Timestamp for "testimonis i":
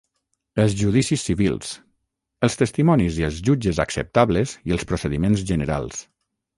2.63-3.29